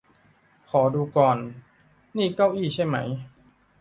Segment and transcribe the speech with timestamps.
[0.69, 1.37] ขอดูก่อน
[2.17, 3.07] นี่เก้าอี้ใช่มั้ย